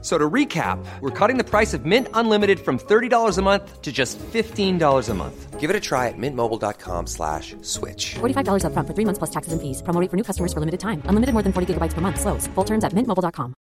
So 0.00 0.16
to 0.16 0.30
recap, 0.30 0.78
we're 1.00 1.10
cutting 1.10 1.38
the 1.38 1.44
price 1.44 1.74
of 1.74 1.84
Mint 1.84 2.06
Unlimited 2.14 2.60
from 2.60 2.78
$30 2.78 3.36
a 3.36 3.42
month 3.42 3.82
to 3.82 3.90
just 3.90 4.16
$15 4.32 5.08
a 5.08 5.14
month. 5.14 5.58
Give 5.58 5.70
it 5.70 5.74
a 5.74 5.80
try 5.80 6.06
at 6.06 6.16
mintmobile.com 6.16 7.08
slash 7.08 7.56
switch. 7.62 8.14
$45 8.20 8.64
up 8.64 8.72
front 8.74 8.86
for 8.86 8.94
three 8.94 9.04
months 9.04 9.18
plus 9.18 9.30
taxes 9.30 9.52
and 9.52 9.60
fees. 9.60 9.82
Promo 9.82 10.00
rate 10.00 10.08
for 10.08 10.16
new 10.16 10.22
customers 10.22 10.52
for 10.52 10.60
limited 10.60 10.78
time. 10.78 11.02
Unlimited 11.06 11.32
more 11.32 11.42
than 11.42 11.52
40 11.52 11.74
gigabytes 11.74 11.94
per 11.94 12.00
month. 12.00 12.20
Slows. 12.20 12.46
Full 12.54 12.64
terms 12.64 12.84
at 12.84 12.92
mintmobile.com. 12.94 13.54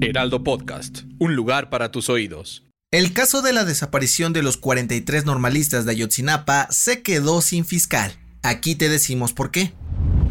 Heraldo 0.00 0.42
Podcast. 0.44 1.02
Un 1.18 1.34
lugar 1.34 1.68
para 1.68 1.90
tus 1.90 2.08
oídos. 2.08 2.64
El 2.90 3.12
caso 3.12 3.42
de 3.42 3.52
la 3.52 3.64
desaparición 3.64 4.32
de 4.32 4.42
los 4.42 4.56
43 4.56 5.26
normalistas 5.26 5.84
de 5.84 5.92
Ayotzinapa 5.92 6.68
se 6.70 7.02
quedó 7.02 7.40
sin 7.40 7.64
fiscal. 7.64 8.12
Aquí 8.42 8.76
te 8.76 8.88
decimos 8.88 9.32
por 9.32 9.50
qué. 9.50 9.72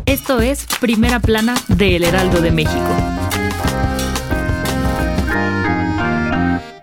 Esto 0.06 0.42
es 0.42 0.66
Primera 0.82 1.22
Plana 1.22 1.56
de 1.70 1.96
El 1.96 2.04
Heraldo 2.04 2.42
de 2.42 2.52
México. 2.52 2.98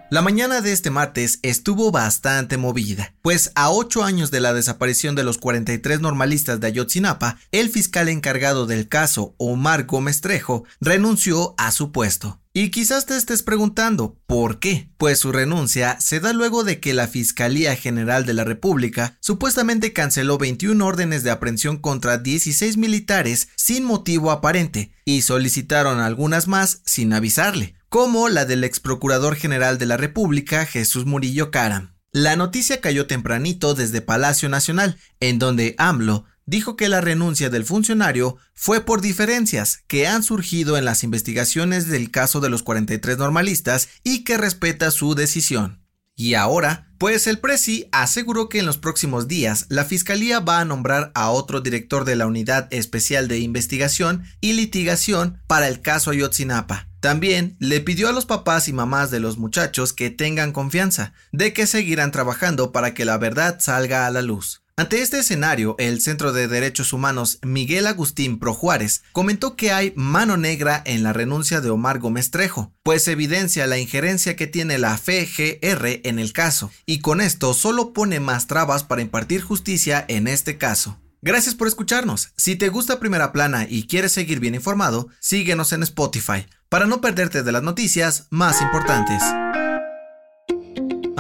La 0.09 0.23
mañana 0.23 0.63
de 0.63 0.73
este 0.73 0.91
martes 0.91 1.39
estuvo 1.43 1.93
bastante 1.93 2.57
movida, 2.57 3.13
pues 3.21 3.53
a 3.55 3.71
ocho 3.71 4.03
años 4.05 4.31
de 4.31 4.41
la 4.41 4.55
desaparición 4.55 5.15
de 5.15 5.23
los 5.23 5.37
43 5.37 6.01
normalistas 6.01 6.61
de 6.61 6.69
Ayotzinapa, 6.69 7.37
el 7.53 7.69
fiscal 7.69 8.09
encargado 8.09 8.67
del 8.67 8.89
caso, 8.89 9.35
Omar 9.37 9.85
Gómez 9.85 10.23
Trejo, 10.23 10.65
renunció 10.81 11.55
a 11.59 11.73
su 11.73 11.93
puesto. 11.93 12.40
Y 12.53 12.71
quizás 12.71 13.07
te 13.07 13.17
estés 13.17 13.45
preguntando, 13.45 14.19
¿por 14.27 14.59
qué? 14.59 14.91
Pues 14.97 15.21
su 15.21 15.31
renuncia 15.31 16.01
se 16.01 16.19
da 16.19 16.33
luego 16.33 16.65
de 16.65 16.81
que 16.81 16.95
la 16.95 17.07
Fiscalía 17.07 17.77
General 17.77 18.27
de 18.27 18.35
la 18.35 18.43
República 18.43 19.17
supuestamente 19.21 19.93
canceló 19.93 20.37
21 20.37 20.85
órdenes 20.85 21.23
de 21.23 21.31
aprehensión 21.31 21.77
contra 21.77 22.19
16 22.19 22.77
militares 22.77 23.51
sin 23.55 23.85
motivo 23.85 24.33
aparente 24.33 24.91
y 25.05 25.23
solicitaron 25.23 26.01
algunas 26.01 26.49
más 26.49 26.83
sin 26.85 27.13
avisarle 27.13 27.77
como 27.89 28.29
la 28.29 28.45
del 28.45 28.65
ex 28.65 28.81
procurador 28.81 29.37
general 29.37 29.79
de 29.79 29.87
la 29.87 29.97
República, 29.97 30.67
Jesús 30.67 31.07
Murillo 31.07 31.53
Caram. 31.53 31.95
La 32.13 32.35
noticia 32.35 32.81
cayó 32.81 33.07
tempranito 33.07 33.75
desde 33.75 34.01
Palacio 34.01 34.49
Nacional, 34.49 34.99
en 35.21 35.39
donde 35.39 35.77
AMLO 35.79 36.25
dijo 36.51 36.75
que 36.75 36.89
la 36.89 37.01
renuncia 37.01 37.49
del 37.49 37.65
funcionario 37.65 38.37
fue 38.55 38.85
por 38.85 39.01
diferencias 39.01 39.85
que 39.87 40.09
han 40.09 40.25
surgido 40.25 40.77
en 40.77 40.85
las 40.85 41.05
investigaciones 41.05 41.87
del 41.87 42.11
caso 42.11 42.41
de 42.41 42.51
los 42.51 42.65
43 42.65 43.19
normalistas 43.19 43.89
y 44.03 44.25
que 44.25 44.37
respeta 44.37 44.91
su 44.91 45.15
decisión. 45.15 45.87
Y 46.17 46.35
ahora, 46.35 46.93
pues 46.99 47.29
el 47.29 47.39
Presi 47.39 47.89
aseguró 47.93 48.49
que 48.49 48.59
en 48.59 48.67
los 48.67 48.79
próximos 48.79 49.29
días 49.29 49.67
la 49.69 49.85
Fiscalía 49.85 50.41
va 50.41 50.59
a 50.59 50.65
nombrar 50.65 51.13
a 51.15 51.31
otro 51.31 51.61
director 51.61 52.05
de 52.05 52.17
la 52.17 52.27
Unidad 52.27 52.67
Especial 52.73 53.29
de 53.29 53.39
Investigación 53.39 54.25
y 54.41 54.55
Litigación 54.55 55.41
para 55.47 55.69
el 55.69 55.81
caso 55.81 56.11
Ayotzinapa, 56.11 56.89
también 57.01 57.57
le 57.61 57.81
pidió 57.81 58.09
a 58.09 58.13
los 58.13 58.27
papás 58.27 58.69
y 58.69 58.75
mamás 58.75 59.11
de 59.11 59.21
los 59.21 59.39
muchachos 59.39 59.93
que 59.95 60.11
tengan 60.11 60.53
confianza, 60.53 61.15
de 61.33 61.55
que 61.55 61.67
seguirán 61.67 62.11
trabajando 62.11 62.73
para 62.73 62.93
que 62.93 63.07
la 63.07 63.17
verdad 63.17 63.59
salga 63.61 64.07
a 64.07 64.11
la 64.11 64.21
luz. 64.21 64.63
Ante 64.81 65.03
este 65.03 65.19
escenario, 65.19 65.77
el 65.79 66.01
Centro 66.01 66.33
de 66.33 66.49
Derechos 66.49 66.95
Humanos 66.95 67.39
Miguel 67.43 67.87
Agustín 67.87 68.39
Pro 68.39 68.55
Juárez 68.55 69.03
comentó 69.13 69.55
que 69.55 69.73
hay 69.73 69.93
mano 69.95 70.39
negra 70.39 70.83
en 70.87 71.03
la 71.03 71.13
renuncia 71.13 71.61
de 71.61 71.69
Omar 71.69 71.99
Gómez 71.99 72.31
Trejo, 72.31 72.73
pues 72.83 73.07
evidencia 73.07 73.67
la 73.67 73.77
injerencia 73.77 74.37
que 74.37 74.47
tiene 74.47 74.79
la 74.79 74.97
FGR 74.97 76.01
en 76.05 76.19
el 76.19 76.33
caso, 76.33 76.71
y 76.87 77.01
con 77.01 77.21
esto 77.21 77.53
solo 77.53 77.93
pone 77.93 78.21
más 78.21 78.47
trabas 78.47 78.83
para 78.83 79.03
impartir 79.03 79.43
justicia 79.43 80.03
en 80.09 80.27
este 80.27 80.57
caso. 80.57 80.99
Gracias 81.21 81.55
por 81.55 81.69
escucharnos. 81.69 82.33
Si 82.39 82.57
te 82.57 82.71
gusta 82.71 83.01
Primera 83.01 83.33
Plana 83.33 83.67
y 83.69 83.87
quieres 83.87 84.13
seguir 84.13 84.41
bien 84.41 84.55
informado, 84.55 85.09
síguenos 85.19 85.75
en 85.75 85.83
Spotify 85.83 86.47
para 86.71 86.87
no 86.87 87.03
perderte 87.03 87.43
de 87.43 87.53
las 87.53 87.63
noticias 87.63 88.29
más 88.31 88.63
importantes. 88.63 89.23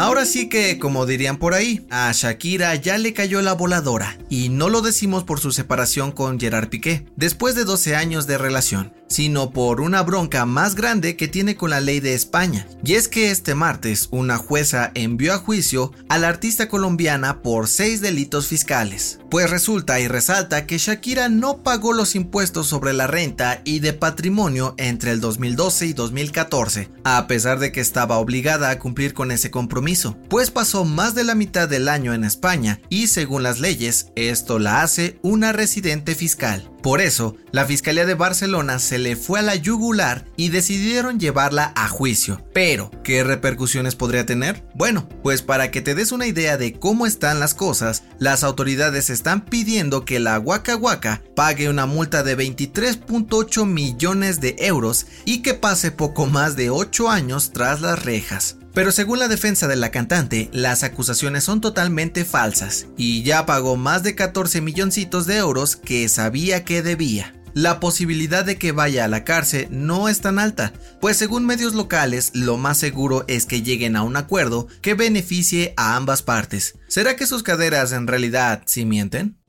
Ahora 0.00 0.25
sí 0.25 0.49
que, 0.49 0.78
como 0.78 1.05
dirían 1.05 1.37
por 1.37 1.53
ahí, 1.53 1.87
a 1.91 2.11
Shakira 2.11 2.75
ya 2.75 2.97
le 2.97 3.12
cayó 3.12 3.43
la 3.43 3.53
voladora, 3.53 4.16
y 4.31 4.49
no 4.49 4.71
lo 4.71 4.81
decimos 4.81 5.25
por 5.25 5.41
su 5.41 5.53
separación 5.53 6.11
con 6.11 6.41
Gerard 6.41 6.71
Piqué, 6.71 7.05
después 7.16 7.55
de 7.55 7.65
12 7.65 7.97
años 7.97 8.27
de 8.27 8.39
relación, 8.39 8.94
sino 9.09 9.50
por 9.50 9.83
una 9.83 10.03
bronca 10.03 10.47
más 10.47 10.75
grande 10.75 11.16
que 11.16 11.28
tiene 11.28 11.55
con 11.55 11.69
la 11.69 11.81
ley 11.81 12.00
de 12.00 12.15
España. 12.15 12.66
Y 12.83 12.94
es 12.94 13.09
que 13.09 13.31
este 13.31 13.55
martes 13.55 14.09
una 14.10 14.39
jueza 14.39 14.91
envió 14.94 15.34
a 15.34 15.39
juicio 15.39 15.93
a 16.09 16.16
la 16.16 16.28
artista 16.28 16.69
colombiana 16.69 17.43
por 17.43 17.69
seis 17.69 18.00
delitos 18.00 18.47
fiscales. 18.47 19.19
Pues 19.31 19.50
resulta 19.50 20.00
y 20.00 20.09
resalta 20.09 20.66
que 20.66 20.78
Shakira 20.78 21.28
no 21.28 21.62
pagó 21.62 21.93
los 21.93 22.15
impuestos 22.15 22.69
sobre 22.69 22.94
la 22.94 23.06
renta 23.06 23.60
y 23.65 23.81
de 23.81 23.93
patrimonio 23.93 24.75
entre 24.78 25.10
el 25.10 25.21
2012 25.21 25.87
y 25.87 25.93
2014, 25.93 26.89
a 27.05 27.27
pesar 27.27 27.59
de 27.59 27.71
que 27.71 27.81
estaba 27.81 28.19
obligada 28.19 28.71
a 28.71 28.78
cumplir 28.78 29.12
con 29.12 29.31
ese 29.31 29.50
compromiso, 29.50 29.90
pues 30.28 30.51
pasó 30.51 30.84
más 30.84 31.15
de 31.15 31.25
la 31.25 31.34
mitad 31.34 31.69
del 31.69 31.89
año 31.89 32.15
en 32.15 32.23
España 32.23 32.81
y 32.89 33.09
según 33.09 33.43
las 33.43 33.59
leyes 33.59 34.06
esto 34.15 34.59
la 34.59 34.83
hace 34.83 35.19
una 35.23 35.53
residente 35.53 36.15
fiscal. 36.15 36.71
Por 36.83 37.01
eso, 37.01 37.37
la 37.51 37.67
Fiscalía 37.67 38.06
de 38.06 38.15
Barcelona 38.15 38.78
se 38.78 38.99
le 38.99 39.17
fue 39.17 39.41
a 39.41 39.43
la 39.43 39.55
yugular 39.55 40.25
y 40.37 40.49
decidieron 40.49 41.21
llevarla 41.21 41.73
a 41.77 41.89
juicio. 41.89 42.43
Pero, 42.55 42.91
¿qué 43.05 43.23
repercusiones 43.23 43.97
podría 43.97 44.25
tener? 44.25 44.65
Bueno, 44.75 45.09
pues 45.23 45.43
para 45.43 45.71
que 45.71 45.83
te 45.83 45.95
des 45.95 46.12
una 46.12 46.27
idea 46.27 46.57
de 46.57 46.72
cómo 46.72 47.05
están 47.05 47.39
las 47.39 47.55
cosas, 47.55 48.05
las 48.19 48.45
autoridades 48.45 49.11
están 49.11 49.45
pidiendo 49.45 50.05
que 50.05 50.21
la 50.21 50.39
Waka 50.39 50.77
Waka 50.77 51.22
pague 51.34 51.69
una 51.69 51.84
multa 51.84 52.22
de 52.22 52.39
23.8 52.39 53.67
millones 53.67 54.41
de 54.41 54.57
euros 54.61 55.07
y 55.27 55.43
que 55.43 55.55
pase 55.55 55.91
poco 55.91 56.27
más 56.27 56.57
de 56.57 56.71
8 56.71 57.11
años 57.11 57.51
tras 57.53 57.83
las 57.83 58.05
rejas. 58.05 58.59
Pero 58.73 58.93
según 58.93 59.19
la 59.19 59.29
defensa 59.29 59.67
de 59.69 59.77
la 59.77 59.91
cantante, 59.91 60.49
las 60.53 60.85
acusaciones 60.85 61.45
son 61.45 61.61
totalmente 61.61 62.25
falsas 62.25 62.87
y 62.97 63.23
ya 63.23 63.47
pagó 63.47 63.77
más 63.77 64.03
de 64.03 64.15
14 64.15 64.61
milloncitos 64.61 65.27
de 65.27 65.39
euros 65.39 65.77
que 65.77 66.09
sabía 66.09 66.65
que 66.65 66.83
debía. 66.83 67.35
La 67.53 67.81
posibilidad 67.81 68.45
de 68.45 68.59
que 68.59 68.71
vaya 68.71 69.05
a 69.05 69.09
la 69.09 69.25
cárcel 69.25 69.67
no 69.71 70.09
es 70.09 70.21
tan 70.21 70.39
alta, 70.39 70.73
pues 71.01 71.17
según 71.17 71.47
medios 71.47 71.75
locales 71.75 72.31
lo 72.33 72.57
más 72.57 72.79
seguro 72.79 73.25
es 73.27 73.45
que 73.45 73.63
lleguen 73.63 73.97
a 73.97 74.03
un 74.03 74.17
acuerdo 74.17 74.69
que 74.83 74.95
beneficie 74.95 75.75
a 75.77 75.97
ambas 75.97 76.23
partes. 76.23 76.79
¿Será 76.87 77.17
que 77.17 77.27
sus 77.27 77.43
caderas 77.43 77.91
en 77.91 78.07
realidad 78.07 78.63
sí 78.67 78.85
mienten? 78.85 79.40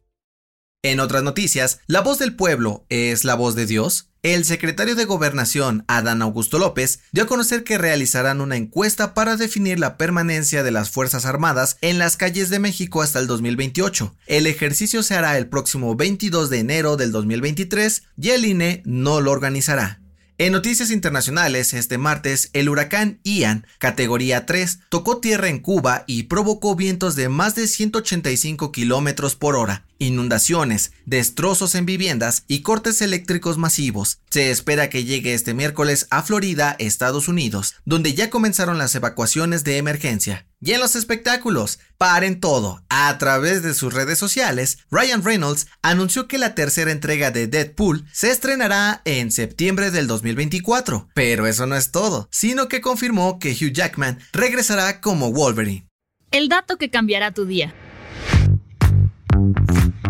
En 0.83 0.99
otras 0.99 1.21
noticias, 1.21 1.79
¿la 1.85 2.01
voz 2.01 2.17
del 2.17 2.35
pueblo 2.35 2.87
es 2.89 3.23
la 3.23 3.35
voz 3.35 3.53
de 3.53 3.67
Dios? 3.67 4.07
El 4.23 4.45
secretario 4.45 4.95
de 4.95 5.05
Gobernación, 5.05 5.85
Adán 5.87 6.23
Augusto 6.23 6.57
López, 6.57 7.01
dio 7.11 7.25
a 7.25 7.27
conocer 7.27 7.63
que 7.63 7.77
realizarán 7.77 8.41
una 8.41 8.55
encuesta 8.55 9.13
para 9.13 9.37
definir 9.37 9.77
la 9.77 9.95
permanencia 9.95 10.63
de 10.63 10.71
las 10.71 10.89
Fuerzas 10.89 11.25
Armadas 11.25 11.77
en 11.81 11.99
las 11.99 12.17
calles 12.17 12.49
de 12.49 12.57
México 12.57 13.03
hasta 13.03 13.19
el 13.19 13.27
2028. 13.27 14.15
El 14.25 14.47
ejercicio 14.47 15.03
se 15.03 15.13
hará 15.13 15.37
el 15.37 15.49
próximo 15.49 15.95
22 15.95 16.49
de 16.49 16.57
enero 16.57 16.97
del 16.97 17.11
2023 17.11 18.01
y 18.19 18.29
el 18.29 18.45
INE 18.45 18.81
no 18.83 19.21
lo 19.21 19.29
organizará. 19.29 20.01
En 20.41 20.53
noticias 20.53 20.89
internacionales, 20.89 21.75
este 21.75 21.99
martes, 21.99 22.49
el 22.53 22.67
huracán 22.67 23.19
Ian, 23.23 23.67
categoría 23.77 24.47
3, 24.47 24.79
tocó 24.89 25.19
tierra 25.19 25.49
en 25.49 25.59
Cuba 25.59 26.03
y 26.07 26.23
provocó 26.23 26.75
vientos 26.75 27.15
de 27.15 27.29
más 27.29 27.53
de 27.53 27.67
185 27.67 28.71
kilómetros 28.71 29.35
por 29.35 29.55
hora, 29.55 29.85
inundaciones, 30.01 30.91
destrozos 31.05 31.75
en 31.75 31.85
viviendas 31.85 32.43
y 32.47 32.61
cortes 32.61 33.01
eléctricos 33.01 33.57
masivos. 33.57 34.19
Se 34.31 34.49
espera 34.49 34.89
que 34.89 35.03
llegue 35.03 35.33
este 35.33 35.53
miércoles 35.53 36.07
a 36.09 36.23
Florida, 36.23 36.75
Estados 36.79 37.27
Unidos, 37.27 37.75
donde 37.85 38.15
ya 38.15 38.31
comenzaron 38.31 38.79
las 38.79 38.95
evacuaciones 38.95 39.63
de 39.63 39.77
emergencia. 39.77 40.47
Y 40.59 40.73
en 40.73 40.79
los 40.79 40.95
espectáculos, 40.95 41.79
paren 41.97 42.39
todo. 42.39 42.83
A 42.89 43.17
través 43.17 43.61
de 43.63 43.73
sus 43.73 43.93
redes 43.93 44.17
sociales, 44.17 44.79
Ryan 44.89 45.23
Reynolds 45.23 45.67
anunció 45.81 46.27
que 46.27 46.37
la 46.37 46.55
tercera 46.55 46.91
entrega 46.91 47.31
de 47.31 47.47
Deadpool 47.47 48.05
se 48.11 48.31
estrenará 48.31 49.01
en 49.05 49.31
septiembre 49.31 49.91
del 49.91 50.07
2024. 50.07 51.09
Pero 51.13 51.47
eso 51.47 51.67
no 51.67 51.75
es 51.75 51.91
todo, 51.91 52.27
sino 52.31 52.67
que 52.67 52.81
confirmó 52.81 53.39
que 53.39 53.51
Hugh 53.51 53.73
Jackman 53.73 54.19
regresará 54.33 54.99
como 54.99 55.31
Wolverine. 55.31 55.87
El 56.31 56.47
dato 56.47 56.77
que 56.77 56.89
cambiará 56.89 57.33
tu 57.33 57.45
día. 57.45 57.75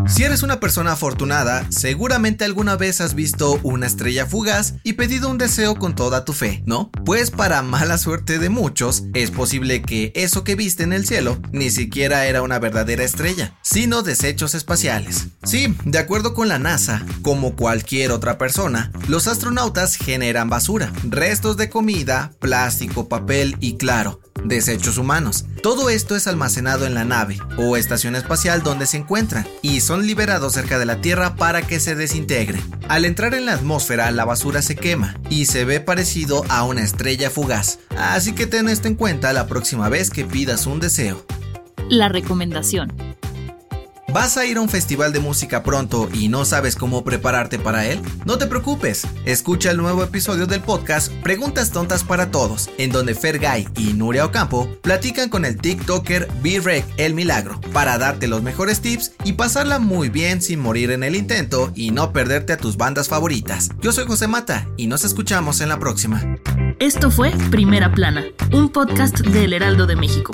Si 0.07 0.24
eres 0.24 0.44
una 0.44 0.59
persona 0.59 0.94
afortunada, 0.94 1.65
seguramente 1.69 2.44
alguna 2.44 2.75
vez 2.75 3.01
has 3.01 3.13
visto 3.13 3.59
una 3.63 3.86
estrella 3.86 4.25
fugaz 4.25 4.74
y 4.83 4.94
pedido 4.94 5.30
un 5.30 5.38
deseo 5.38 5.75
con 5.75 5.95
toda 5.95 6.25
tu 6.25 6.33
fe, 6.33 6.63
¿no? 6.65 6.92
Pues 7.06 7.31
para 7.31 7.62
mala 7.62 7.98
suerte 7.98 8.39
de 8.39 8.50
muchos, 8.50 9.03
es 9.13 9.31
posible 9.31 9.81
que 9.81 10.12
eso 10.15 10.44
que 10.44 10.56
viste 10.56 10.83
en 10.83 10.94
el 10.94 11.06
cielo 11.06 11.39
ni 11.51 11.69
siquiera 11.69 12.25
era 12.25 12.42
una 12.42 12.59
verdadera 12.59 13.03
estrella, 13.03 13.56
sino 13.62 14.01
desechos 14.01 14.56
espaciales. 14.56 15.27
Sí, 15.44 15.75
de 15.86 16.00
acuerdo 16.00 16.33
con 16.33 16.47
la 16.47 16.59
NASA, 16.59 17.06
como 17.21 17.56
cualquier 17.56 18.12
otra 18.12 18.38
persona, 18.38 18.92
los 19.07 19.27
astronautas 19.27 19.95
generan 19.95 20.50
basura, 20.50 20.92
restos 21.04 21.57
de 21.57 21.69
comida, 21.69 22.33
plástico, 22.39 23.07
papel 23.07 23.56
y 23.59 23.77
claro, 23.77 24.19
desechos 24.44 24.98
humanos. 24.98 25.46
Todo 25.62 25.90
esto 25.90 26.16
es 26.16 26.28
almacenado 26.28 26.86
en 26.86 26.94
la 26.94 27.06
nave 27.06 27.40
o 27.58 27.78
estación 27.78 28.16
espacial 28.16 28.64
donde 28.64 28.86
se 28.86 28.98
encuentran 28.98 29.48
y 29.62 29.82
son 29.82 30.06
liberados 30.06 30.54
cerca 30.54 30.80
de 30.80 30.86
la 30.86 31.02
Tierra 31.02 31.36
para 31.36 31.62
que 31.62 31.80
se 31.80 31.96
desintegren. 31.96 32.62
Al 32.88 33.06
entrar 33.06 33.34
en 33.34 33.46
la 33.46 33.54
atmósfera, 33.54 34.12
la 34.12 34.26
basura 34.26 34.62
se 34.62 34.76
quema 34.76 35.16
y 35.30 35.46
se 35.46 35.66
ve 35.66 35.80
parecido 35.80 36.44
a 36.50 36.64
una 36.64 36.82
estrella 36.82 37.30
fugaz. 37.30 37.80
Así 37.98 38.34
que 38.34 38.48
ten 38.48 38.70
esto 38.70 38.88
en 38.88 38.96
cuenta 38.96 39.34
la 39.34 39.48
próxima 39.48 39.90
vez 39.90 40.10
que 40.10 40.26
pidas 40.26 40.66
un 40.66 40.80
deseo. 40.80 41.26
La 41.90 42.10
recomendación. 42.10 43.11
¿Vas 44.13 44.36
a 44.36 44.46
ir 44.46 44.58
a 44.58 44.62
un 44.62 44.68
festival 44.68 45.13
de 45.13 45.22
música 45.22 45.63
pronto 45.63 46.10
y 46.13 46.28
no 46.28 46.44
sabes 46.44 46.75
cómo 46.75 47.06
prepararte 47.06 47.58
para 47.58 47.86
él? 47.86 48.02
No 48.25 48.38
te 48.38 48.46
preocupes, 48.46 49.08
escucha 49.24 49.72
el 49.72 49.78
nuevo 49.78 50.04
episodio 50.04 50.48
del 50.48 50.60
podcast 50.60 51.13
Preguntas 51.24 51.72
Tontas 51.72 52.04
para 52.04 52.30
Todos, 52.30 52.69
en 52.78 52.92
donde 52.92 53.16
Fergay 53.16 53.69
y 53.78 53.94
Nuria 53.94 54.25
Ocampo 54.25 54.69
platican 54.81 55.30
con 55.30 55.46
el 55.46 55.62
TikToker 55.62 56.28
B-Rec 56.44 56.86
El 56.98 57.13
Milagro 57.13 57.62
para 57.72 57.98
darte 57.98 58.28
los 58.28 58.44
mejores 58.44 58.81
tips 58.81 59.13
y 59.24 59.34
pasarla 59.34 59.80
muy 59.80 60.10
bien 60.10 60.42
sin 60.42 60.60
morir 60.60 60.92
en 60.92 61.04
el 61.04 61.16
intento 61.16 61.72
y 61.74 61.92
no 61.92 62.12
perderte 62.12 62.52
a 62.52 62.57
tus 62.57 62.75
bandas 62.75 63.07
favoritas. 63.07 63.69
Yo 63.80 63.94
soy 63.94 64.06
José 64.06 64.28
Mata 64.28 64.68
y 64.75 64.88
nos 64.88 65.06
escuchamos 65.06 65.62
en 65.62 65.69
la 65.69 65.80
próxima. 65.80 66.22
Esto 66.80 67.12
fue 67.12 67.31
Primera 67.50 67.94
Plana, 67.94 68.25
un 68.52 68.69
podcast 68.69 69.19
del 69.19 69.54
Heraldo 69.54 69.88
de 69.88 69.96
México. 69.96 70.34